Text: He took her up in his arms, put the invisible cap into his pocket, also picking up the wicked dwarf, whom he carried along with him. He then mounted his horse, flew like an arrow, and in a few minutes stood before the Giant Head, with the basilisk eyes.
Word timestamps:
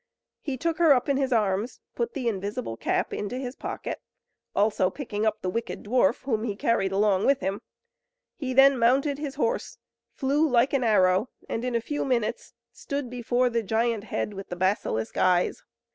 He 0.39 0.57
took 0.57 0.79
her 0.79 0.93
up 0.95 1.07
in 1.09 1.17
his 1.17 1.31
arms, 1.31 1.79
put 1.93 2.15
the 2.15 2.27
invisible 2.27 2.75
cap 2.75 3.13
into 3.13 3.37
his 3.37 3.55
pocket, 3.55 4.01
also 4.55 4.89
picking 4.89 5.27
up 5.27 5.43
the 5.43 5.49
wicked 5.51 5.83
dwarf, 5.83 6.23
whom 6.23 6.43
he 6.43 6.55
carried 6.55 6.91
along 6.91 7.27
with 7.27 7.41
him. 7.41 7.61
He 8.35 8.51
then 8.51 8.79
mounted 8.79 9.19
his 9.19 9.35
horse, 9.35 9.77
flew 10.11 10.49
like 10.49 10.73
an 10.73 10.83
arrow, 10.83 11.29
and 11.47 11.63
in 11.63 11.75
a 11.75 11.81
few 11.81 12.03
minutes 12.03 12.55
stood 12.71 13.11
before 13.11 13.51
the 13.51 13.61
Giant 13.61 14.05
Head, 14.05 14.33
with 14.33 14.49
the 14.49 14.55
basilisk 14.55 15.17
eyes. 15.17 15.61